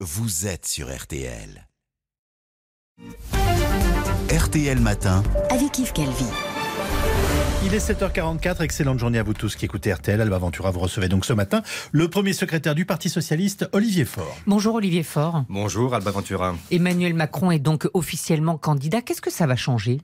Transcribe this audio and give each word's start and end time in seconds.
vous 0.00 0.46
êtes 0.46 0.66
sur 0.66 0.94
RTL. 0.94 1.66
RTL 4.30 4.78
Matin. 4.78 5.22
avec 5.48 5.78
Yves 5.78 5.92
Calvi. 5.94 6.26
Il 7.64 7.72
est 7.72 7.78
7h44, 7.78 8.62
excellente 8.62 8.98
journée 8.98 9.18
à 9.18 9.22
vous 9.22 9.32
tous 9.32 9.56
qui 9.56 9.64
écoutez 9.64 9.92
RTL. 9.92 10.20
Alba 10.20 10.36
Ventura, 10.36 10.70
vous 10.70 10.80
recevez 10.80 11.08
donc 11.08 11.24
ce 11.24 11.32
matin 11.32 11.62
le 11.92 12.08
premier 12.08 12.34
secrétaire 12.34 12.74
du 12.74 12.84
Parti 12.84 13.08
Socialiste, 13.08 13.70
Olivier 13.72 14.04
Faure. 14.04 14.36
Bonjour 14.46 14.74
Olivier 14.74 15.02
Faure. 15.02 15.44
Bonjour 15.48 15.94
Alba 15.94 16.10
Ventura. 16.10 16.54
Emmanuel 16.70 17.14
Macron 17.14 17.50
est 17.50 17.58
donc 17.58 17.88
officiellement 17.94 18.58
candidat. 18.58 19.00
Qu'est-ce 19.00 19.22
que 19.22 19.32
ça 19.32 19.46
va 19.46 19.56
changer? 19.56 20.02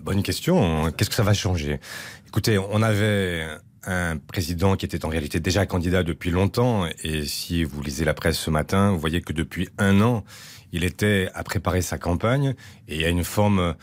Bonne 0.00 0.22
question. 0.22 0.90
Qu'est-ce 0.92 1.10
que 1.10 1.16
ça 1.16 1.22
va 1.22 1.34
changer? 1.34 1.80
Écoutez, 2.26 2.58
on 2.58 2.82
avait 2.82 3.46
un 3.86 4.18
président 4.18 4.76
qui 4.76 4.84
était 4.84 5.04
en 5.04 5.08
réalité 5.08 5.40
déjà 5.40 5.66
candidat 5.66 6.02
depuis 6.02 6.30
longtemps. 6.30 6.86
Et 7.02 7.24
si 7.24 7.64
vous 7.64 7.82
lisez 7.82 8.04
la 8.04 8.14
presse 8.14 8.38
ce 8.38 8.50
matin, 8.50 8.90
vous 8.90 8.98
voyez 8.98 9.20
que 9.20 9.32
depuis 9.32 9.68
un 9.78 10.00
an, 10.00 10.24
il 10.72 10.84
était 10.84 11.28
à 11.34 11.44
préparer 11.44 11.82
sa 11.82 11.98
campagne. 11.98 12.54
Et 12.88 12.96
il 12.96 13.00
y 13.00 13.04
a 13.04 13.08
une 13.08 13.24
forme 13.24 13.74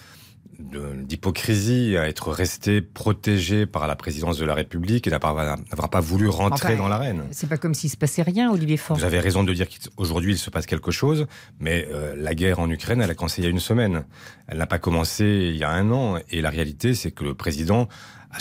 d'hypocrisie 0.59 1.97
à 1.97 2.07
être 2.07 2.31
resté 2.31 2.81
protégé 2.81 3.65
par 3.65 3.87
la 3.87 3.95
présidence 3.95 4.37
de 4.37 4.45
la 4.45 4.53
République 4.53 5.07
et 5.07 5.09
n'avoir 5.09 5.89
pas 5.89 5.99
voulu 5.99 6.27
rentrer 6.27 6.75
dans 6.75 6.87
l'arène. 6.87 7.23
C'est 7.31 7.49
pas 7.49 7.57
comme 7.57 7.73
s'il 7.73 7.89
se 7.89 7.97
passait 7.97 8.21
rien, 8.21 8.51
Olivier 8.51 8.77
Faure. 8.77 8.97
Vous 8.97 9.03
avez 9.03 9.19
raison 9.19 9.43
de 9.43 9.53
dire 9.53 9.67
qu'aujourd'hui 9.67 10.33
il 10.33 10.37
se 10.37 10.49
passe 10.49 10.65
quelque 10.65 10.91
chose, 10.91 11.27
mais 11.59 11.87
euh, 11.91 12.15
la 12.17 12.35
guerre 12.35 12.59
en 12.59 12.69
Ukraine, 12.69 13.01
elle 13.01 13.09
a 13.09 13.15
commencé 13.15 13.41
il 13.41 13.45
y 13.45 13.47
a 13.47 13.51
une 13.51 13.59
semaine. 13.59 14.05
Elle 14.47 14.57
n'a 14.57 14.67
pas 14.67 14.79
commencé 14.79 15.49
il 15.51 15.57
y 15.57 15.63
a 15.63 15.69
un 15.69 15.91
an. 15.91 16.17
Et 16.29 16.41
la 16.41 16.49
réalité, 16.49 16.93
c'est 16.93 17.11
que 17.11 17.23
le 17.23 17.33
président 17.33 17.87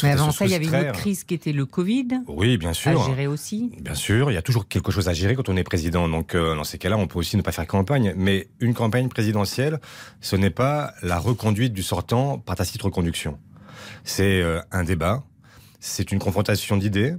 mais 0.02 0.10
avant 0.10 0.30
ça, 0.30 0.46
il 0.46 0.50
y 0.50 0.54
avait 0.54 0.66
une 0.66 0.74
autre 0.74 0.92
crise 0.92 1.24
qui 1.24 1.34
était 1.34 1.52
le 1.52 1.66
Covid. 1.66 2.08
Oui, 2.26 2.56
bien 2.56 2.72
sûr. 2.72 3.00
À 3.00 3.06
gérer 3.06 3.26
aussi. 3.26 3.70
Bien 3.80 3.94
sûr, 3.94 4.30
il 4.30 4.34
y 4.34 4.38
a 4.38 4.42
toujours 4.42 4.68
quelque 4.68 4.92
chose 4.92 5.08
à 5.08 5.12
gérer 5.12 5.34
quand 5.34 5.48
on 5.48 5.56
est 5.56 5.64
président. 5.64 6.08
Donc, 6.08 6.34
euh, 6.34 6.54
dans 6.54 6.64
ces 6.64 6.78
cas-là, 6.78 6.96
on 6.96 7.06
peut 7.06 7.18
aussi 7.18 7.36
ne 7.36 7.42
pas 7.42 7.52
faire 7.52 7.66
campagne. 7.66 8.14
Mais 8.16 8.48
une 8.60 8.74
campagne 8.74 9.08
présidentielle, 9.08 9.80
ce 10.20 10.36
n'est 10.36 10.50
pas 10.50 10.94
la 11.02 11.18
reconduite 11.18 11.72
du 11.72 11.82
sortant 11.82 12.38
par 12.38 12.56
tacite 12.56 12.82
reconduction. 12.82 13.38
C'est 14.04 14.40
euh, 14.40 14.60
un 14.70 14.84
débat, 14.84 15.22
c'est 15.80 16.12
une 16.12 16.18
confrontation 16.18 16.76
d'idées 16.76 17.14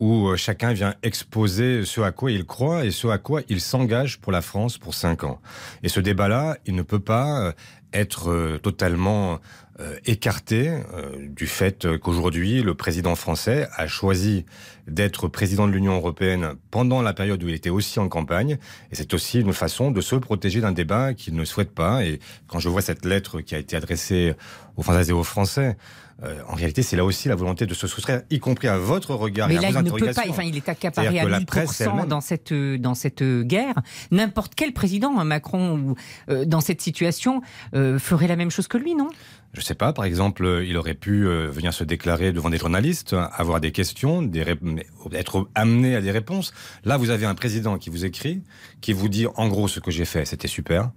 où 0.00 0.28
euh, 0.28 0.36
chacun 0.36 0.72
vient 0.72 0.94
exposer 1.02 1.84
ce 1.84 2.00
à 2.00 2.10
quoi 2.10 2.32
il 2.32 2.44
croit 2.44 2.84
et 2.84 2.90
ce 2.90 3.06
à 3.08 3.18
quoi 3.18 3.42
il 3.48 3.60
s'engage 3.60 4.18
pour 4.18 4.32
la 4.32 4.42
France 4.42 4.78
pour 4.78 4.94
cinq 4.94 5.24
ans. 5.24 5.40
Et 5.82 5.88
ce 5.88 6.00
débat-là, 6.00 6.56
il 6.66 6.74
ne 6.74 6.82
peut 6.82 7.00
pas 7.00 7.54
être 7.92 8.58
totalement 8.62 9.40
euh, 9.80 9.96
écarté 10.04 10.68
euh, 10.68 11.26
du 11.28 11.46
fait 11.46 11.98
qu'aujourd'hui, 11.98 12.62
le 12.62 12.74
président 12.74 13.14
français 13.14 13.68
a 13.74 13.86
choisi 13.86 14.44
d'être 14.86 15.28
président 15.28 15.66
de 15.66 15.72
l'Union 15.72 15.94
européenne 15.94 16.56
pendant 16.70 17.00
la 17.00 17.14
période 17.14 17.42
où 17.42 17.48
il 17.48 17.54
était 17.54 17.70
aussi 17.70 17.98
en 17.98 18.08
campagne. 18.08 18.58
Et 18.90 18.96
c'est 18.96 19.14
aussi 19.14 19.40
une 19.40 19.54
façon 19.54 19.90
de 19.90 20.02
se 20.02 20.14
protéger 20.14 20.60
d'un 20.60 20.72
débat 20.72 21.14
qu'il 21.14 21.34
ne 21.34 21.44
souhaite 21.46 21.70
pas. 21.70 22.04
Et 22.04 22.20
quand 22.48 22.58
je 22.58 22.68
vois 22.68 22.82
cette 22.82 23.06
lettre 23.06 23.40
qui 23.40 23.54
a 23.54 23.58
été 23.58 23.74
adressée 23.74 24.34
aux 24.76 24.82
Françaises 24.82 25.08
et 25.08 25.14
aux 25.14 25.24
Français, 25.24 25.76
euh, 26.22 26.40
en 26.48 26.54
réalité, 26.54 26.82
c'est 26.82 26.96
là 26.96 27.04
aussi 27.04 27.28
la 27.28 27.34
volonté 27.34 27.66
de 27.66 27.74
se 27.74 27.86
soustraire, 27.86 28.22
y 28.30 28.38
compris 28.38 28.68
à 28.68 28.78
votre 28.78 29.14
regard 29.14 29.48
Mais 29.48 29.56
et 29.56 29.58
là, 29.58 29.70
il 29.70 29.78
ne 29.78 29.90
peut 29.90 30.12
pas. 30.12 30.22
Enfin, 30.28 30.44
il 30.44 30.56
est 30.56 30.68
accaparé 30.68 31.18
à 31.18 31.26
1000% 31.26 32.06
dans 32.06 32.20
cette 32.20 32.52
dans 32.52 32.94
cette 32.94 33.24
guerre. 33.24 33.74
N'importe 34.10 34.54
quel 34.54 34.72
président, 34.72 35.18
hein, 35.18 35.24
Macron 35.24 35.78
ou 35.78 35.94
dans 36.46 36.60
cette 36.60 36.80
situation, 36.80 37.42
ferait 37.98 38.26
la 38.26 38.36
même 38.36 38.50
chose 38.50 38.68
que 38.68 38.78
lui, 38.78 38.94
non? 38.94 39.08
Je 39.52 39.60
sais 39.60 39.74
pas, 39.74 39.92
par 39.92 40.04
exemple, 40.06 40.62
il 40.66 40.76
aurait 40.76 40.94
pu 40.94 41.26
euh, 41.26 41.50
venir 41.50 41.74
se 41.74 41.84
déclarer 41.84 42.32
devant 42.32 42.48
des 42.48 42.56
journalistes, 42.56 43.14
avoir 43.14 43.60
des 43.60 43.70
questions, 43.70 44.28
être 45.12 45.48
amené 45.54 45.94
à 45.94 46.00
des 46.00 46.10
réponses. 46.10 46.54
Là, 46.84 46.96
vous 46.96 47.10
avez 47.10 47.26
un 47.26 47.34
président 47.34 47.76
qui 47.76 47.90
vous 47.90 48.04
écrit, 48.04 48.42
qui 48.80 48.92
vous 48.92 49.08
dit 49.08 49.26
en 49.36 49.48
gros 49.48 49.68
ce 49.68 49.80
que 49.80 49.90
j'ai 49.90 50.06
fait, 50.06 50.24
c'était 50.24 50.48
super. 50.48 50.90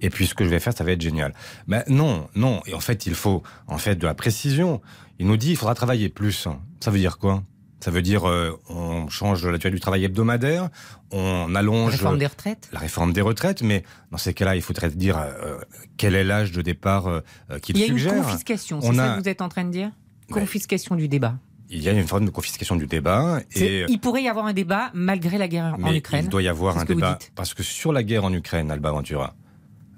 Et 0.00 0.10
puis 0.10 0.26
ce 0.26 0.34
que 0.34 0.44
je 0.44 0.50
vais 0.50 0.60
faire, 0.60 0.76
ça 0.76 0.84
va 0.84 0.92
être 0.92 1.00
génial. 1.00 1.34
Mais 1.66 1.82
non, 1.88 2.28
non. 2.34 2.62
Et 2.66 2.74
en 2.74 2.80
fait, 2.80 3.06
il 3.06 3.14
faut 3.14 3.42
en 3.66 3.78
fait 3.78 3.96
de 3.96 4.06
la 4.06 4.14
précision. 4.14 4.80
Il 5.18 5.26
nous 5.26 5.36
dit 5.36 5.50
il 5.50 5.56
faudra 5.56 5.74
travailler 5.74 6.08
plus. 6.08 6.46
Ça 6.80 6.90
veut 6.90 6.98
dire 6.98 7.18
quoi? 7.18 7.42
Ça 7.86 7.92
veut 7.92 8.02
dire 8.02 8.28
euh, 8.28 8.50
on 8.68 9.08
change 9.08 9.46
la 9.46 9.58
durée 9.58 9.70
du 9.70 9.78
travail 9.78 10.02
hebdomadaire, 10.02 10.70
on 11.12 11.54
allonge 11.54 11.92
la 11.92 11.96
réforme 11.98 12.18
des 12.18 12.26
retraites. 12.26 12.68
La 12.72 12.80
réforme 12.80 13.12
des 13.12 13.20
retraites, 13.20 13.62
mais 13.62 13.84
dans 14.10 14.18
ces 14.18 14.34
cas-là, 14.34 14.56
il 14.56 14.62
faudrait 14.62 14.90
dire 14.90 15.16
euh, 15.16 15.60
quel 15.96 16.16
est 16.16 16.24
l'âge 16.24 16.50
de 16.50 16.62
départ 16.62 17.06
euh, 17.06 17.20
qu'il 17.62 17.76
suggère. 17.76 17.96
Il 17.96 18.02
y 18.02 18.08
a 18.08 18.16
une 18.16 18.22
confiscation, 18.24 18.80
c'est 18.80 18.92
ça 18.92 19.14
que 19.14 19.22
vous 19.22 19.28
êtes 19.28 19.40
en 19.40 19.48
train 19.48 19.62
de 19.62 19.70
dire? 19.70 19.92
Confiscation 20.32 20.96
du 20.96 21.06
débat. 21.06 21.36
Il 21.70 21.80
y 21.80 21.88
a 21.88 21.92
une 21.92 22.08
forme 22.08 22.24
de 22.24 22.30
confiscation 22.30 22.74
du 22.74 22.88
débat. 22.88 23.38
Et 23.54 23.84
il 23.88 24.00
pourrait 24.00 24.24
y 24.24 24.28
avoir 24.28 24.46
un 24.46 24.52
débat 24.52 24.90
malgré 24.92 25.38
la 25.38 25.46
guerre 25.46 25.76
en 25.80 25.94
Ukraine. 25.94 26.24
Il 26.24 26.28
doit 26.28 26.42
y 26.42 26.48
avoir 26.48 26.78
un 26.78 26.84
débat 26.84 27.20
parce 27.36 27.54
que 27.54 27.62
sur 27.62 27.92
la 27.92 28.02
guerre 28.02 28.24
en 28.24 28.32
Ukraine, 28.32 28.72
Alba 28.72 28.90
Ventura, 28.90 29.36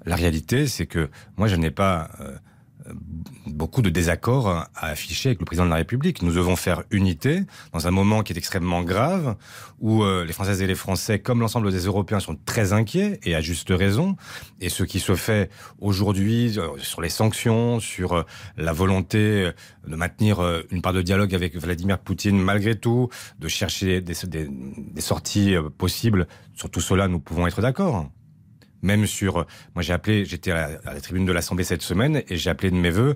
la 0.05 0.15
réalité, 0.15 0.67
c'est 0.67 0.85
que 0.85 1.09
moi, 1.37 1.47
je 1.47 1.55
n'ai 1.55 1.71
pas 1.71 2.11
beaucoup 3.59 3.81
de 3.81 3.89
désaccords 3.89 4.47
à 4.47 4.69
afficher 4.73 5.29
avec 5.29 5.39
le 5.39 5.45
président 5.45 5.65
de 5.65 5.69
la 5.69 5.75
République. 5.75 6.21
Nous 6.21 6.31
devons 6.31 6.55
faire 6.55 6.83
unité 6.91 7.41
dans 7.73 7.87
un 7.87 7.91
moment 7.91 8.23
qui 8.23 8.31
est 8.31 8.37
extrêmement 8.37 8.83
grave, 8.83 9.35
où 9.79 10.01
euh, 10.01 10.23
les 10.23 10.31
Françaises 10.31 10.61
et 10.61 10.67
les 10.67 10.75
Français, 10.75 11.19
comme 11.19 11.41
l'ensemble 11.41 11.69
des 11.69 11.83
Européens, 11.85 12.21
sont 12.21 12.37
très 12.45 12.71
inquiets, 12.71 13.19
et 13.23 13.35
à 13.35 13.41
juste 13.41 13.71
raison. 13.71 14.15
Et 14.61 14.69
ce 14.69 14.83
qui 14.83 15.01
se 15.01 15.13
fait 15.13 15.49
aujourd'hui 15.79 16.57
euh, 16.57 16.69
sur 16.77 17.01
les 17.01 17.09
sanctions, 17.09 17.81
sur 17.81 18.13
euh, 18.13 18.23
la 18.55 18.71
volonté 18.71 19.51
de 19.85 19.95
maintenir 19.95 20.39
une 20.71 20.81
part 20.81 20.93
de 20.93 21.01
dialogue 21.01 21.35
avec 21.35 21.57
Vladimir 21.57 21.99
Poutine 21.99 22.39
malgré 22.39 22.75
tout, 22.75 23.09
de 23.39 23.49
chercher 23.49 23.99
des, 23.99 24.13
sorties 24.99 25.55
possibles, 25.77 26.27
sur 26.53 26.69
tout 26.69 26.81
cela, 26.81 27.09
nous 27.09 27.19
pouvons 27.19 27.45
être 27.45 27.61
d'accord 27.61 28.09
même 28.81 29.05
sur. 29.05 29.45
Moi, 29.75 29.81
j'ai 29.81 29.93
appelé, 29.93 30.25
j'étais 30.25 30.51
à, 30.51 30.69
la 30.85 31.01
tribune 31.01 31.25
de 31.25 31.31
l'Assemblée 31.31 31.63
cette 31.63 31.81
semaine 31.81 32.23
et 32.27 32.37
j'ai 32.37 32.49
appelé 32.49 32.71
de 32.71 32.75
mes 32.75 32.89
voeux 32.89 33.15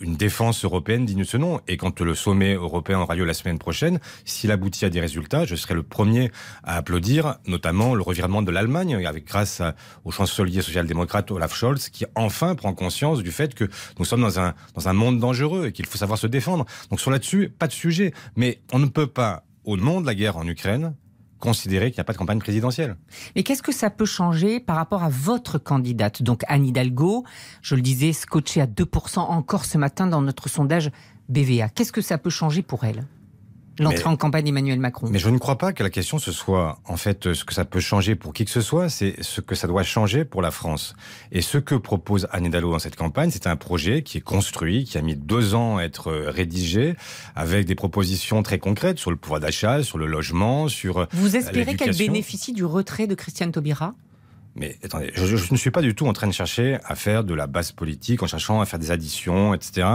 une 0.00 0.16
défense 0.16 0.64
européenne 0.64 1.04
digne 1.04 1.20
de 1.20 1.24
ce 1.24 1.36
nom. 1.36 1.60
Et 1.68 1.76
quand 1.76 2.00
le 2.00 2.14
sommet 2.14 2.54
européen 2.54 3.00
aura 3.00 3.14
lieu 3.14 3.24
la 3.24 3.34
semaine 3.34 3.58
prochaine, 3.58 4.00
s'il 4.24 4.50
aboutit 4.50 4.84
à 4.84 4.90
des 4.90 5.00
résultats, 5.00 5.44
je 5.44 5.54
serai 5.54 5.74
le 5.74 5.82
premier 5.82 6.30
à 6.62 6.76
applaudir, 6.76 7.36
notamment 7.46 7.94
le 7.94 8.02
revirement 8.02 8.42
de 8.42 8.50
l'Allemagne, 8.50 9.04
avec 9.06 9.26
grâce 9.26 9.62
au 10.04 10.10
chancelier 10.10 10.62
social-démocrate 10.62 11.30
Olaf 11.30 11.54
Scholz, 11.54 11.88
qui 11.88 12.04
enfin 12.14 12.54
prend 12.54 12.72
conscience 12.72 13.22
du 13.22 13.30
fait 13.30 13.54
que 13.54 13.68
nous 13.98 14.04
sommes 14.04 14.22
dans 14.22 14.40
un, 14.40 14.54
dans 14.74 14.88
un 14.88 14.92
monde 14.92 15.18
dangereux 15.18 15.66
et 15.66 15.72
qu'il 15.72 15.86
faut 15.86 15.98
savoir 15.98 16.18
se 16.18 16.26
défendre. 16.26 16.64
Donc 16.90 17.00
sur 17.00 17.10
là-dessus, 17.10 17.48
pas 17.48 17.66
de 17.66 17.72
sujet. 17.72 18.12
Mais 18.36 18.60
on 18.72 18.78
ne 18.78 18.86
peut 18.86 19.06
pas, 19.06 19.44
au 19.64 19.76
nom 19.76 20.00
de 20.00 20.06
la 20.06 20.14
guerre 20.14 20.36
en 20.36 20.46
Ukraine, 20.46 20.94
considérer 21.44 21.90
qu'il 21.90 21.98
n'y 21.98 22.00
a 22.00 22.04
pas 22.04 22.14
de 22.14 22.18
campagne 22.18 22.38
présidentielle. 22.38 22.96
Mais 23.36 23.42
qu'est-ce 23.42 23.62
que 23.62 23.72
ça 23.72 23.90
peut 23.90 24.06
changer 24.06 24.60
par 24.60 24.76
rapport 24.76 25.02
à 25.02 25.10
votre 25.10 25.58
candidate 25.58 26.22
Donc 26.22 26.42
Anne 26.48 26.64
Hidalgo, 26.64 27.24
je 27.60 27.74
le 27.74 27.82
disais, 27.82 28.14
scotché 28.14 28.62
à 28.62 28.66
2% 28.66 29.18
encore 29.18 29.66
ce 29.66 29.76
matin 29.76 30.06
dans 30.06 30.22
notre 30.22 30.48
sondage 30.48 30.90
BVA. 31.28 31.68
Qu'est-ce 31.68 31.92
que 31.92 32.00
ça 32.00 32.16
peut 32.16 32.30
changer 32.30 32.62
pour 32.62 32.84
elle? 32.84 33.04
L'entrée 33.78 34.06
en 34.06 34.16
campagne 34.16 34.44
d'Emmanuel 34.44 34.78
Macron. 34.78 35.08
Mais 35.10 35.18
je 35.18 35.28
ne 35.28 35.38
crois 35.38 35.58
pas 35.58 35.72
que 35.72 35.82
la 35.82 35.90
question 35.90 36.18
ce 36.18 36.32
soit 36.32 36.78
en 36.84 36.96
fait 36.96 37.32
ce 37.32 37.44
que 37.44 37.54
ça 37.54 37.64
peut 37.64 37.80
changer 37.80 38.14
pour 38.14 38.32
qui 38.32 38.44
que 38.44 38.50
ce 38.50 38.60
soit, 38.60 38.88
c'est 38.88 39.22
ce 39.22 39.40
que 39.40 39.54
ça 39.54 39.66
doit 39.66 39.82
changer 39.82 40.24
pour 40.24 40.42
la 40.42 40.50
France. 40.50 40.94
Et 41.32 41.40
ce 41.40 41.58
que 41.58 41.74
propose 41.74 42.28
Anne 42.32 42.46
Hidalgo 42.46 42.70
dans 42.70 42.78
cette 42.78 42.96
campagne, 42.96 43.30
c'est 43.30 43.46
un 43.46 43.56
projet 43.56 44.02
qui 44.02 44.18
est 44.18 44.22
construit, 44.22 44.84
qui 44.84 44.98
a 44.98 45.02
mis 45.02 45.16
deux 45.16 45.54
ans 45.54 45.78
à 45.78 45.82
être 45.82 46.12
rédigé, 46.12 46.94
avec 47.34 47.66
des 47.66 47.74
propositions 47.74 48.42
très 48.42 48.58
concrètes 48.58 48.98
sur 48.98 49.10
le 49.10 49.16
pouvoir 49.16 49.40
d'achat, 49.40 49.82
sur 49.82 49.98
le 49.98 50.06
logement, 50.06 50.68
sur 50.68 51.06
Vous 51.12 51.36
espérez 51.36 51.76
qu'elle 51.76 51.96
bénéficie 51.96 52.52
du 52.52 52.64
retrait 52.64 53.06
de 53.06 53.14
Christiane 53.14 53.52
Taubira? 53.52 53.94
Mais 54.56 54.78
attendez, 54.84 55.10
je, 55.14 55.36
je, 55.36 55.52
ne 55.52 55.56
suis 55.56 55.72
pas 55.72 55.82
du 55.82 55.94
tout 55.94 56.06
en 56.06 56.12
train 56.12 56.28
de 56.28 56.32
chercher 56.32 56.78
à 56.84 56.94
faire 56.94 57.24
de 57.24 57.34
la 57.34 57.48
base 57.48 57.72
politique, 57.72 58.22
en 58.22 58.28
cherchant 58.28 58.60
à 58.60 58.66
faire 58.66 58.78
des 58.78 58.92
additions, 58.92 59.52
etc., 59.52 59.88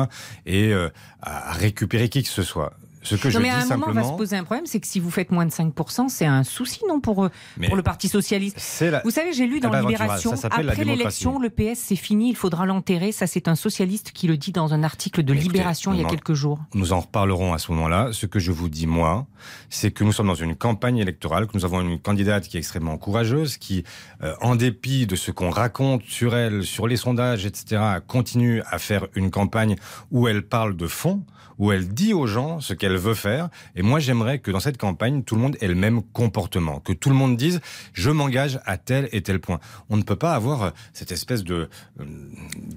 et 0.46 0.74
euh, 0.74 0.90
à 1.22 1.54
récupérer 1.54 2.10
qui 2.10 2.24
que 2.24 2.30
ce 2.30 2.44
soit. 2.44 2.74
Ce 3.02 3.16
que 3.16 3.30
non, 3.30 3.40
mais 3.40 3.50
à 3.50 3.60
un 3.60 3.66
moment, 3.66 3.86
on 3.88 3.92
va 3.94 4.04
se 4.04 4.12
poser 4.14 4.36
un 4.36 4.44
problème, 4.44 4.66
c'est 4.66 4.80
que 4.80 4.88
si 4.88 5.00
vous 5.00 5.10
faites 5.10 5.32
moins 5.32 5.46
de 5.46 5.52
5%, 5.52 6.10
c'est 6.10 6.26
un 6.26 6.44
souci, 6.44 6.82
non, 6.88 7.00
pour, 7.00 7.26
euh, 7.26 7.30
pour 7.68 7.76
le 7.76 7.84
Parti 7.84 8.08
Socialiste 8.10 8.60
Vous 9.04 9.12
savez, 9.12 9.34
j'ai 9.34 9.48
lu 9.48 9.60
dans 9.60 9.72
Libération, 9.72 10.34
après 10.44 10.84
l'élection, 10.84 11.40
le 11.40 11.50
PS, 11.50 11.80
c'est 11.80 11.96
fini, 11.96 12.30
il 12.30 12.36
faudra 12.36 12.66
l'enterrer. 12.66 13.12
Ça, 13.12 13.28
c'est 13.28 13.48
un 13.48 13.56
socialiste 13.56 14.12
qui 14.12 14.28
le 14.28 14.38
dit 14.38 14.52
dans 14.52 14.74
un 14.74 14.84
article 14.84 15.24
de 15.24 15.34
Libération 15.34 15.94
il 15.94 16.02
y 16.02 16.06
a 16.06 16.08
quelques 16.08 16.34
jours. 16.34 16.60
Nous 16.74 16.94
en 16.94 17.00
reparlerons 17.00 17.54
à 17.54 17.58
ce 17.58 17.72
moment-là. 17.72 18.10
Ce 18.12 18.26
que 18.26 18.40
je 18.40 18.52
vous 18.52 18.70
dis, 18.70 18.88
moi, 18.88 19.28
c'est 19.70 19.92
que 19.92 20.04
nous 20.04 20.12
sommes 20.12 20.28
dans 20.28 20.36
une 20.36 20.56
campagne 20.56 20.98
électorale, 20.98 21.48
que 21.48 21.56
nous 21.56 21.66
avons 21.66 21.82
une 21.82 22.00
candidate 22.00 22.48
qui 22.48 22.58
est 22.58 22.60
extrêmement 22.60 22.98
courageuse, 22.98 23.58
qui, 23.58 23.84
euh, 24.24 24.34
en 24.42 24.56
dépit 24.56 25.08
de 25.08 25.16
ce 25.16 25.32
qu'on 25.32 25.50
raconte 25.50 26.04
sur 26.04 26.36
elle, 26.36 26.64
sur 26.64 26.88
les 26.88 26.98
sondages, 26.98 27.46
etc., 27.46 27.82
continue 28.08 28.62
à 28.70 28.80
faire 28.80 29.08
une 29.16 29.32
campagne 29.32 29.76
où 30.12 30.28
elle 30.28 30.44
parle 30.44 30.76
de 30.76 30.88
fond, 30.88 31.24
où 31.58 31.72
elle 31.72 31.88
dit 31.90 32.14
aux 32.14 32.26
gens 32.26 32.62
ce 32.62 32.74
qu'elle 32.74 32.89
qu'elle 32.90 32.98
veut 32.98 33.14
faire. 33.14 33.50
Et 33.76 33.82
moi, 33.82 34.00
j'aimerais 34.00 34.40
que 34.40 34.52
dans 34.52 34.60
cette 34.60 34.78
campagne, 34.78 35.24
tout 35.24 35.36
le 35.36 35.42
monde 35.42 35.58
ait 35.62 35.68
le 35.68 35.76
même 35.76 36.02
comportement, 36.02 36.80
que 36.80 36.94
tout 36.94 37.10
le 37.10 37.16
monde 37.16 37.38
dise 37.38 37.62
je 37.94 38.10
m'engage 38.10 38.60
à 38.66 38.78
tel 38.78 39.10
et 39.12 39.22
tel 39.22 39.40
point. 39.40 39.60
On 39.90 39.98
ne 39.98 40.04
peut 40.04 40.16
pas 40.16 40.34
avoir 40.34 40.64
euh, 40.64 40.70
cette 40.94 41.12
espèce 41.12 41.44
de 41.44 41.70
euh, 42.00 42.06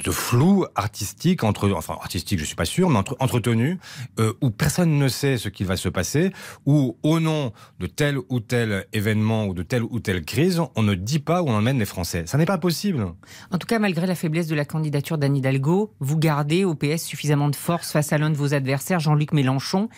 de 0.05 0.11
flou 0.11 0.67
artistique 0.75 1.44
entre, 1.44 1.70
enfin 1.73 1.97
artistique, 2.00 2.38
je 2.38 2.44
suis 2.44 2.56
pas 2.56 2.64
sûr, 2.64 2.91
mais 2.91 2.99
entre, 2.99 3.17
entretenu 3.20 3.79
euh, 4.19 4.32
où 4.41 4.50
personne 4.50 4.99
ne 4.99 5.09
sait 5.09 5.38
ce 5.38 5.49
qui 5.49 5.64
va 5.64 5.76
se 5.76 5.88
passer, 5.88 6.32
où 6.67 6.97
au 7.03 7.20
nom 7.20 7.53
de 7.81 7.87
tel 7.87 8.19
ou 8.29 8.41
tel 8.41 8.87
événement 8.93 9.47
ou 9.47 9.55
de 9.55 9.62
telle 9.62 9.82
ou 9.82 10.00
telle 10.00 10.25
crise, 10.25 10.61
on 10.76 10.82
ne 10.82 10.94
dit 10.94 11.20
pas 11.20 11.43
où 11.43 11.49
on 11.49 11.55
emmène 11.55 11.79
les 11.79 11.85
Français. 11.85 12.25
Ça 12.26 12.38
n'est 12.38 12.47
pas 12.47 12.59
possible. 12.59 13.06
En 13.50 13.59
tout 13.59 13.67
cas, 13.67 13.79
malgré 13.79 14.06
la 14.06 14.14
faiblesse 14.14 14.47
de 14.47 14.55
la 14.55 14.64
candidature 14.64 15.19
d'Anne 15.19 15.37
Hidalgo, 15.37 15.93
vous 16.00 16.19
gardez 16.19 16.64
au 16.64 16.75
PS 16.75 17.05
suffisamment 17.05 17.49
de 17.49 17.56
force 17.56 17.93
face 17.93 18.12
à 18.12 18.19
l'un 18.19 18.31
de 18.31 18.37
vos 18.37 18.55
adversaires, 18.55 19.00
Jean-Luc 19.00 19.32
Mélenchon, 19.32 19.88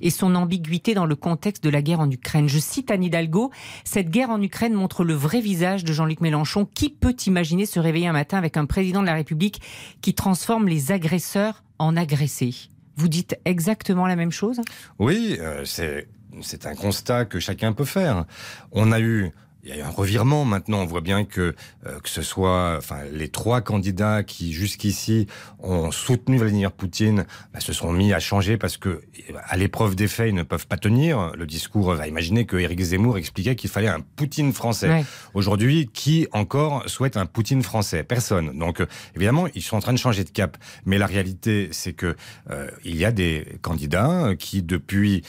et 0.00 0.10
son 0.10 0.34
ambiguïté 0.34 0.94
dans 0.94 1.06
le 1.06 1.16
contexte 1.16 1.62
de 1.64 1.70
la 1.70 1.82
guerre 1.82 2.00
en 2.00 2.10
Ukraine. 2.10 2.48
Je 2.48 2.58
cite 2.58 2.90
Anne 2.90 3.04
Hidalgo, 3.04 3.50
cette 3.84 4.10
guerre 4.10 4.30
en 4.30 4.40
Ukraine 4.40 4.74
montre 4.74 5.04
le 5.04 5.14
vrai 5.14 5.40
visage 5.40 5.84
de 5.84 5.92
Jean-Luc 5.92 6.20
Mélenchon. 6.20 6.66
Qui 6.66 6.90
peut 6.90 7.16
imaginer 7.26 7.66
se 7.66 7.80
réveiller 7.80 8.08
un 8.08 8.12
matin 8.12 8.38
avec 8.38 8.56
un 8.56 8.66
président 8.66 9.00
de 9.00 9.06
la 9.06 9.14
République 9.14 9.60
qui 10.00 10.14
transforme 10.14 10.68
les 10.68 10.92
agresseurs 10.92 11.62
en 11.78 11.96
agressés? 11.96 12.54
Vous 12.96 13.08
dites 13.08 13.36
exactement 13.44 14.06
la 14.06 14.16
même 14.16 14.30
chose? 14.30 14.60
Oui, 14.98 15.36
euh, 15.40 15.64
c'est 15.64 16.08
c'est 16.42 16.66
un 16.66 16.74
constat 16.74 17.24
que 17.26 17.38
chacun 17.38 17.72
peut 17.72 17.84
faire. 17.84 18.24
On 18.72 18.92
a 18.92 19.00
eu 19.00 19.32
il 19.64 19.70
y 19.70 19.72
a 19.72 19.78
eu 19.78 19.82
un 19.82 19.90
revirement 19.90 20.44
maintenant. 20.44 20.82
On 20.82 20.86
voit 20.86 21.00
bien 21.00 21.24
que 21.24 21.54
euh, 21.86 21.98
que 22.00 22.08
ce 22.08 22.22
soit, 22.22 22.74
enfin, 22.76 22.98
les 23.10 23.28
trois 23.28 23.62
candidats 23.62 24.22
qui 24.22 24.52
jusqu'ici 24.52 25.26
ont 25.58 25.90
soutenu 25.90 26.36
Vladimir 26.36 26.70
Poutine 26.70 27.24
bah, 27.52 27.60
se 27.60 27.72
sont 27.72 27.90
mis 27.90 28.12
à 28.12 28.20
changer 28.20 28.58
parce 28.58 28.76
que 28.76 29.02
à 29.48 29.56
l'épreuve 29.56 29.96
des 29.96 30.06
faits, 30.06 30.28
ils 30.28 30.34
ne 30.34 30.42
peuvent 30.42 30.66
pas 30.66 30.76
tenir. 30.76 31.32
Le 31.36 31.46
discours 31.46 31.94
va 31.94 32.06
imaginer 32.06 32.44
que 32.44 32.56
Éric 32.56 32.80
Zemmour 32.80 33.16
expliquait 33.16 33.56
qu'il 33.56 33.70
fallait 33.70 33.88
un 33.88 34.00
Poutine 34.00 34.52
français. 34.52 35.04
Aujourd'hui, 35.32 35.88
qui 35.92 36.28
encore 36.32 36.88
souhaite 36.88 37.16
un 37.16 37.26
Poutine 37.26 37.62
français? 37.62 38.04
Personne. 38.04 38.58
Donc 38.58 38.80
euh, 38.80 38.86
évidemment, 39.16 39.46
ils 39.54 39.62
sont 39.62 39.76
en 39.76 39.80
train 39.80 39.94
de 39.94 39.98
changer 39.98 40.24
de 40.24 40.30
cap. 40.30 40.58
Mais 40.84 40.98
la 40.98 41.06
réalité, 41.06 41.70
c'est 41.72 41.94
que 41.94 42.16
euh, 42.50 42.70
il 42.84 42.96
y 42.96 43.04
a 43.04 43.12
des 43.12 43.46
candidats 43.62 44.34
qui 44.38 44.62
depuis 44.62 45.22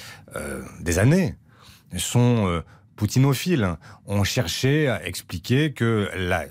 des 0.81 0.99
années 0.99 1.35
sont 1.95 2.61
poutinophiles 2.95 3.77
ont 4.07 4.23
cherché 4.23 4.87
à 4.87 5.05
expliquer 5.05 5.73
que 5.73 6.09
la, 6.15 6.45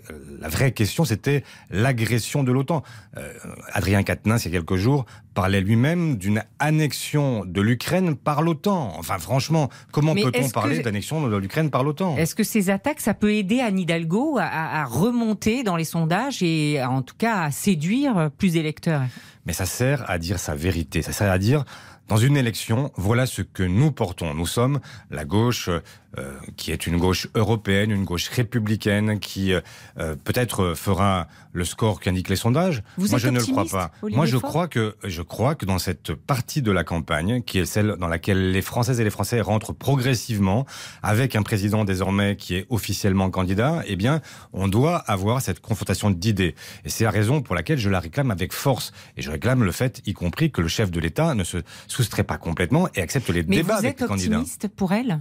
vraie 0.48 0.72
question, 0.72 1.04
c'était 1.04 1.44
l'agression 1.70 2.42
de 2.42 2.52
l'OTAN. 2.52 2.82
Euh, 3.16 3.32
Adrien 3.72 4.02
Quatennens, 4.02 4.44
il 4.44 4.52
y 4.52 4.56
a 4.56 4.58
quelques 4.58 4.76
jours, 4.76 5.06
parlait 5.34 5.60
lui-même 5.60 6.16
d'une 6.16 6.42
annexion 6.58 7.44
de 7.44 7.60
l'Ukraine 7.60 8.14
par 8.14 8.42
l'OTAN. 8.42 8.94
Enfin, 8.98 9.18
franchement, 9.18 9.68
comment 9.90 10.14
peut-on 10.14 10.48
parler 10.50 10.80
d'annexion 10.80 11.26
de 11.26 11.36
l'Ukraine 11.36 11.70
par 11.70 11.82
l'OTAN? 11.82 12.16
Est-ce 12.16 12.34
que 12.34 12.44
ces 12.44 12.70
attaques, 12.70 13.00
ça 13.00 13.14
peut 13.14 13.32
aider 13.32 13.60
Anne 13.60 13.78
Hidalgo 13.78 14.38
à, 14.40 14.84
remonter 14.84 15.62
dans 15.62 15.76
les 15.76 15.84
sondages 15.84 16.42
et 16.42 16.82
en 16.82 17.02
tout 17.02 17.16
cas 17.16 17.42
à 17.42 17.50
séduire 17.50 18.30
plus 18.38 18.52
d'électeurs? 18.52 19.02
Mais 19.46 19.52
ça 19.52 19.66
sert 19.66 20.08
à 20.10 20.18
dire 20.18 20.38
sa 20.38 20.54
vérité. 20.54 21.02
Ça 21.02 21.12
sert 21.12 21.30
à 21.30 21.38
dire 21.38 21.64
dans 22.08 22.16
une 22.18 22.36
élection, 22.36 22.92
voilà 22.96 23.24
ce 23.24 23.40
que 23.40 23.62
nous 23.62 23.90
portons. 23.90 24.34
Nous 24.34 24.46
sommes 24.46 24.80
la 25.10 25.24
gauche 25.24 25.70
qui 26.56 26.72
est 26.72 26.86
une 26.86 26.98
gauche 26.98 27.28
européenne, 27.34 27.90
une 27.90 28.04
gauche 28.04 28.28
républicaine, 28.28 29.18
qui 29.18 29.52
euh, 29.52 29.60
peut-être 30.24 30.74
fera 30.74 31.28
le 31.52 31.64
score 31.64 32.00
qu'indiquent 32.00 32.28
les 32.28 32.36
sondages. 32.36 32.82
Moi, 32.98 33.18
je 33.18 33.28
ne 33.28 33.38
le 33.38 33.46
crois 33.46 33.64
pas. 33.64 33.90
Moi, 34.02 34.26
je 34.26 34.36
crois 34.36 34.68
que 34.68 34.96
je 35.04 35.22
crois 35.22 35.54
que 35.54 35.64
dans 35.64 35.78
cette 35.78 36.14
partie 36.14 36.62
de 36.62 36.72
la 36.72 36.84
campagne, 36.84 37.42
qui 37.42 37.58
est 37.58 37.64
celle 37.64 37.96
dans 37.98 38.08
laquelle 38.08 38.50
les 38.50 38.62
Françaises 38.62 39.00
et 39.00 39.04
les 39.04 39.10
Français 39.10 39.40
rentrent 39.40 39.72
progressivement, 39.72 40.66
avec 41.02 41.36
un 41.36 41.42
président 41.42 41.84
désormais 41.84 42.36
qui 42.36 42.56
est 42.56 42.66
officiellement 42.70 43.30
candidat, 43.30 43.82
eh 43.86 43.96
bien, 43.96 44.20
on 44.52 44.68
doit 44.68 44.96
avoir 44.96 45.40
cette 45.40 45.60
confrontation 45.60 46.10
d'idées. 46.10 46.54
Et 46.84 46.88
c'est 46.88 47.04
la 47.04 47.10
raison 47.10 47.42
pour 47.42 47.54
laquelle 47.54 47.78
je 47.78 47.90
la 47.90 48.00
réclame 48.00 48.30
avec 48.30 48.52
force. 48.52 48.92
Et 49.16 49.22
je 49.22 49.30
réclame 49.30 49.62
le 49.64 49.72
fait, 49.72 50.02
y 50.06 50.12
compris, 50.12 50.50
que 50.50 50.60
le 50.60 50.68
chef 50.68 50.90
de 50.90 51.00
l'État 51.00 51.34
ne 51.34 51.44
se 51.44 51.58
soustrait 51.86 52.24
pas 52.24 52.38
complètement 52.38 52.88
et 52.94 53.00
accepte 53.00 53.28
les 53.30 53.42
débats 53.42 53.76
avec 53.76 54.00
les 54.00 54.06
candidats. 54.06 54.38
vous 54.38 54.42
êtes 54.42 54.64
optimiste 54.64 54.68
pour 54.68 54.92
elle? 54.92 55.20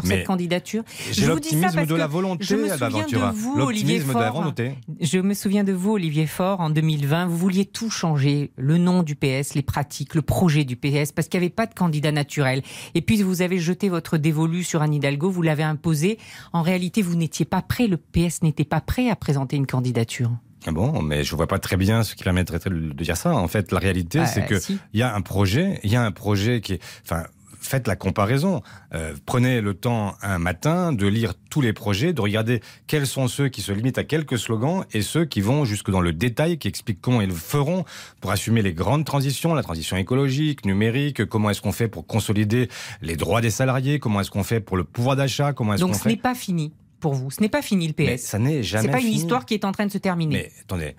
Pour 0.00 0.08
cette 0.08 0.26
candidature. 0.26 0.82
J'ai 1.12 1.26
l'optimisme 1.26 1.86
de 1.86 1.94
la 1.94 2.06
volonté, 2.06 2.44
je 2.44 2.56
me 2.56 2.68
souviens 2.68 3.06
de 3.06 3.34
vous, 3.34 3.60
Olivier 3.60 4.00
Faure. 4.00 4.54
Je 5.00 5.18
me 5.18 5.34
souviens 5.34 5.64
de 5.64 5.72
vous, 5.72 5.92
Olivier 5.92 6.26
Faure, 6.26 6.60
en 6.60 6.70
2020. 6.70 7.26
Vous 7.26 7.36
vouliez 7.36 7.64
tout 7.64 7.90
changer, 7.90 8.52
le 8.56 8.78
nom 8.78 9.02
du 9.02 9.14
PS, 9.14 9.54
les 9.54 9.62
pratiques, 9.62 10.14
le 10.14 10.22
projet 10.22 10.64
du 10.64 10.76
PS, 10.76 11.12
parce 11.12 11.28
qu'il 11.28 11.40
n'y 11.40 11.46
avait 11.46 11.54
pas 11.54 11.66
de 11.66 11.74
candidat 11.74 12.12
naturel. 12.12 12.62
Et 12.94 13.02
puis 13.02 13.22
vous 13.22 13.42
avez 13.42 13.58
jeté 13.58 13.88
votre 13.88 14.18
dévolu 14.18 14.64
sur 14.64 14.82
Anne 14.82 14.94
Hidalgo, 14.94 15.30
vous 15.30 15.42
l'avez 15.42 15.62
imposé. 15.62 16.18
En 16.52 16.62
réalité, 16.62 17.02
vous 17.02 17.16
n'étiez 17.16 17.44
pas 17.44 17.62
prêt, 17.62 17.86
le 17.86 17.96
PS 17.96 18.42
n'était 18.42 18.64
pas 18.64 18.80
prêt 18.80 19.10
à 19.10 19.16
présenter 19.16 19.56
une 19.56 19.66
candidature. 19.66 20.30
Ah 20.66 20.72
bon, 20.72 21.00
mais 21.00 21.24
je 21.24 21.34
vois 21.34 21.46
pas 21.46 21.58
très 21.58 21.76
bien 21.76 22.02
ce 22.02 22.14
qui 22.14 22.22
permettrait 22.22 22.58
de 22.58 22.92
dire 22.92 23.16
ça. 23.16 23.34
En 23.34 23.48
fait, 23.48 23.72
la 23.72 23.78
réalité, 23.78 24.20
ah, 24.20 24.26
c'est 24.26 24.44
que 24.44 24.56
il 24.92 25.00
y 25.00 25.02
a 25.02 25.14
un 25.14 25.22
projet, 25.22 25.80
il 25.84 25.90
y 25.90 25.96
a 25.96 26.02
un 26.02 26.10
projet 26.10 26.60
qui 26.60 26.74
est, 26.74 26.80
enfin, 27.02 27.24
faites 27.60 27.86
la 27.86 27.96
comparaison. 27.96 28.62
Euh, 28.94 29.14
prenez 29.26 29.60
le 29.60 29.74
temps 29.74 30.16
un 30.22 30.38
matin 30.38 30.92
de 30.92 31.06
lire 31.06 31.34
tous 31.50 31.60
les 31.60 31.72
projets, 31.72 32.12
de 32.12 32.20
regarder 32.20 32.60
quels 32.86 33.06
sont 33.06 33.28
ceux 33.28 33.48
qui 33.48 33.62
se 33.62 33.72
limitent 33.72 33.98
à 33.98 34.04
quelques 34.04 34.38
slogans 34.38 34.84
et 34.92 35.02
ceux 35.02 35.24
qui 35.24 35.40
vont 35.40 35.64
jusque 35.64 35.90
dans 35.90 36.00
le 36.00 36.12
détail, 36.12 36.58
qui 36.58 36.68
expliquent 36.68 37.00
comment 37.00 37.20
ils 37.20 37.32
feront 37.32 37.84
pour 38.20 38.30
assumer 38.30 38.62
les 38.62 38.72
grandes 38.72 39.04
transitions, 39.04 39.54
la 39.54 39.62
transition 39.62 39.96
écologique, 39.96 40.64
numérique, 40.64 41.24
comment 41.26 41.50
est-ce 41.50 41.60
qu'on 41.60 41.72
fait 41.72 41.88
pour 41.88 42.06
consolider 42.06 42.68
les 43.02 43.16
droits 43.16 43.40
des 43.40 43.50
salariés, 43.50 43.98
comment 43.98 44.20
est-ce 44.20 44.30
qu'on 44.30 44.44
fait 44.44 44.60
pour 44.60 44.76
le 44.76 44.84
pouvoir 44.84 45.16
d'achat, 45.16 45.52
comment 45.52 45.74
est-ce 45.74 45.82
qu'on 45.82 45.88
fait... 45.88 45.92
Donc 45.92 46.02
ce 46.02 46.08
n'est 46.08 46.16
pas 46.16 46.34
fini 46.34 46.72
pour 47.00 47.14
vous. 47.14 47.30
Ce 47.30 47.40
n'est 47.40 47.48
pas 47.48 47.62
fini 47.62 47.88
le 47.88 47.94
PS. 47.94 48.06
Mais 48.06 48.16
ça 48.18 48.38
n'est 48.38 48.62
jamais. 48.62 48.86
C'est 48.86 48.92
pas 48.92 49.00
une 49.00 49.12
histoire 49.12 49.46
qui 49.46 49.54
est 49.54 49.64
en 49.64 49.72
train 49.72 49.86
de 49.86 49.92
se 49.92 49.98
terminer. 49.98 50.36
Mais 50.36 50.52
attendez, 50.60 50.94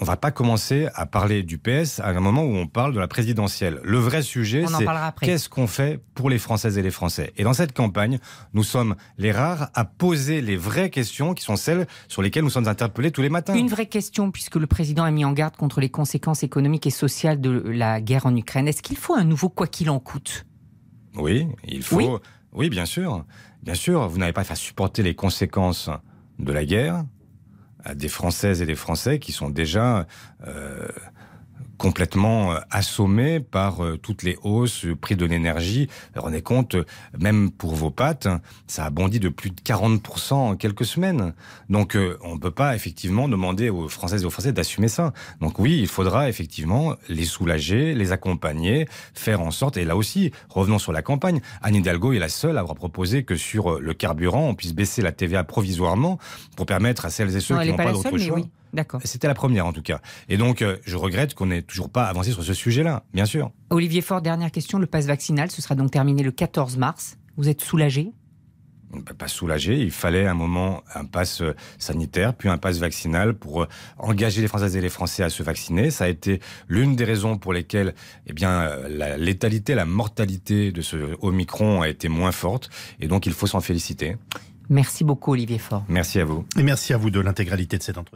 on 0.00 0.04
va 0.04 0.16
pas 0.16 0.30
commencer 0.30 0.88
à 0.94 1.06
parler 1.06 1.42
du 1.42 1.58
PS 1.58 2.00
à 2.00 2.08
un 2.08 2.20
moment 2.20 2.42
où 2.42 2.54
on 2.54 2.66
parle 2.66 2.92
de 2.92 3.00
la 3.00 3.08
présidentielle. 3.08 3.80
Le 3.82 3.98
vrai 3.98 4.22
sujet, 4.22 4.64
c'est 4.66 4.86
qu'est-ce 5.20 5.48
qu'on 5.48 5.66
fait 5.66 6.00
pour 6.14 6.30
les 6.30 6.38
Françaises 6.38 6.78
et 6.78 6.82
les 6.82 6.90
Français? 6.90 7.32
Et 7.36 7.44
dans 7.44 7.52
cette 7.52 7.72
campagne, 7.72 8.18
nous 8.54 8.62
sommes 8.62 8.94
les 9.18 9.32
rares 9.32 9.70
à 9.74 9.84
poser 9.84 10.40
les 10.40 10.56
vraies 10.56 10.90
questions 10.90 11.34
qui 11.34 11.42
sont 11.42 11.56
celles 11.56 11.86
sur 12.06 12.22
lesquelles 12.22 12.44
nous 12.44 12.50
sommes 12.50 12.68
interpellés 12.68 13.10
tous 13.10 13.22
les 13.22 13.28
matins. 13.28 13.54
Une 13.54 13.68
vraie 13.68 13.86
question, 13.86 14.30
puisque 14.30 14.56
le 14.56 14.66
président 14.66 15.04
a 15.04 15.10
mis 15.10 15.24
en 15.24 15.32
garde 15.32 15.56
contre 15.56 15.80
les 15.80 15.90
conséquences 15.90 16.42
économiques 16.42 16.86
et 16.86 16.90
sociales 16.90 17.40
de 17.40 17.50
la 17.50 18.00
guerre 18.00 18.26
en 18.26 18.36
Ukraine. 18.36 18.68
Est-ce 18.68 18.82
qu'il 18.82 18.96
faut 18.96 19.14
un 19.14 19.24
nouveau 19.24 19.48
quoi 19.48 19.66
qu'il 19.66 19.90
en 19.90 19.98
coûte? 19.98 20.46
Oui, 21.16 21.48
il 21.66 21.82
faut. 21.82 22.20
Oui, 22.52 22.70
bien 22.70 22.86
sûr. 22.86 23.24
Bien 23.62 23.74
sûr, 23.74 24.08
vous 24.08 24.18
n'avez 24.18 24.32
pas 24.32 24.42
à 24.42 24.44
faire 24.44 24.56
supporter 24.56 25.02
les 25.02 25.14
conséquences 25.14 25.90
de 26.38 26.52
la 26.52 26.64
guerre 26.64 27.04
à 27.84 27.94
des 27.94 28.08
Françaises 28.08 28.62
et 28.62 28.66
des 28.66 28.74
Français 28.74 29.18
qui 29.18 29.32
sont 29.32 29.50
déjà 29.50 30.06
euh, 30.46 30.88
complètement 31.78 32.52
euh, 32.52 32.58
assommé 32.70 33.40
par 33.40 33.82
euh, 33.82 33.96
toutes 33.96 34.22
les 34.22 34.36
hausses, 34.42 34.84
le 34.84 34.96
prix 34.96 35.16
de 35.16 35.24
l'énergie. 35.24 35.88
Rendez 36.14 36.42
compte, 36.42 36.76
même 37.18 37.50
pour 37.50 37.74
vos 37.74 37.90
pâtes, 37.90 38.28
ça 38.66 38.84
a 38.84 38.90
bondi 38.90 39.20
de 39.20 39.28
plus 39.28 39.50
de 39.50 39.60
40% 39.60 40.34
en 40.34 40.56
quelques 40.56 40.84
semaines. 40.84 41.32
Donc 41.70 41.96
euh, 41.96 42.18
on 42.22 42.34
ne 42.34 42.40
peut 42.40 42.50
pas 42.50 42.74
effectivement 42.74 43.28
demander 43.28 43.70
aux 43.70 43.88
Françaises 43.88 44.22
et 44.22 44.26
aux 44.26 44.30
Français 44.30 44.52
d'assumer 44.52 44.88
ça. 44.88 45.12
Donc 45.40 45.58
oui, 45.58 45.78
il 45.78 45.86
faudra 45.86 46.28
effectivement 46.28 46.94
les 47.08 47.24
soulager, 47.24 47.94
les 47.94 48.12
accompagner, 48.12 48.86
faire 49.14 49.40
en 49.40 49.52
sorte, 49.52 49.76
et 49.76 49.84
là 49.84 49.96
aussi, 49.96 50.32
revenons 50.48 50.78
sur 50.78 50.92
la 50.92 51.02
campagne, 51.02 51.40
Anne 51.62 51.76
Hidalgo 51.76 52.12
est 52.12 52.18
la 52.18 52.28
seule 52.28 52.58
à 52.58 52.60
avoir 52.60 52.76
proposé 52.76 53.22
que 53.22 53.36
sur 53.36 53.80
le 53.80 53.94
carburant, 53.94 54.48
on 54.48 54.54
puisse 54.54 54.74
baisser 54.74 55.00
la 55.00 55.12
TVA 55.12 55.44
provisoirement 55.44 56.18
pour 56.56 56.66
permettre 56.66 57.06
à 57.06 57.10
celles 57.10 57.34
et 57.36 57.40
ceux 57.40 57.58
qui 57.60 57.70
n'ont 57.70 57.76
pas, 57.76 57.92
d'autre 57.92 58.18
choix. 58.18 58.40
D'accord. 58.72 59.00
C'était 59.04 59.28
la 59.28 59.34
première 59.34 59.66
en 59.66 59.72
tout 59.72 59.82
cas. 59.82 60.00
Et 60.28 60.36
donc, 60.36 60.62
euh, 60.62 60.76
je 60.84 60.96
regrette 60.96 61.34
qu'on 61.34 61.46
n'ait 61.46 61.62
toujours 61.62 61.90
pas 61.90 62.04
avancé 62.04 62.32
sur 62.32 62.44
ce 62.44 62.54
sujet-là, 62.54 63.04
bien 63.14 63.24
sûr. 63.24 63.50
Olivier 63.70 64.00
Faure, 64.00 64.22
dernière 64.22 64.50
question. 64.50 64.78
Le 64.78 64.86
passe 64.86 65.06
vaccinal, 65.06 65.50
ce 65.50 65.62
sera 65.62 65.74
donc 65.74 65.90
terminé 65.90 66.22
le 66.22 66.30
14 66.30 66.76
mars. 66.76 67.18
Vous 67.36 67.48
êtes 67.48 67.60
soulagé? 67.60 68.12
Pas 69.18 69.28
soulagé. 69.28 69.78
Il 69.78 69.90
fallait 69.90 70.26
un 70.26 70.34
moment 70.34 70.82
un 70.94 71.04
passe 71.04 71.42
euh, 71.42 71.54
sanitaire, 71.78 72.34
puis 72.34 72.48
un 72.48 72.56
passe 72.56 72.78
vaccinal 72.78 73.34
pour 73.34 73.62
euh, 73.62 73.68
engager 73.98 74.40
les 74.40 74.48
Françaises 74.48 74.76
et 74.76 74.80
les 74.80 74.88
Français 74.88 75.22
à 75.22 75.30
se 75.30 75.42
vacciner. 75.42 75.90
Ça 75.90 76.04
a 76.04 76.08
été 76.08 76.40
l'une 76.68 76.96
des 76.96 77.04
raisons 77.04 77.36
pour 77.36 77.52
lesquelles, 77.52 77.94
eh 78.26 78.32
bien, 78.32 78.70
la 78.88 79.18
létalité, 79.18 79.74
la 79.74 79.84
mortalité 79.84 80.72
de 80.72 80.80
ce 80.80 80.96
Omicron 81.20 81.82
a 81.82 81.88
été 81.88 82.08
moins 82.08 82.32
forte. 82.32 82.70
Et 82.98 83.08
donc, 83.08 83.26
il 83.26 83.32
faut 83.32 83.46
s'en 83.46 83.60
féliciter. 83.60 84.16
Merci 84.70 85.04
beaucoup, 85.04 85.32
Olivier 85.32 85.58
Faure. 85.58 85.84
Merci 85.88 86.20
à 86.20 86.24
vous. 86.24 86.44
Et 86.58 86.62
merci 86.62 86.92
à 86.92 86.98
vous 86.98 87.10
de 87.10 87.20
l'intégralité 87.20 87.78
de 87.78 87.82
cet 87.82 87.98
entretien. 87.98 88.06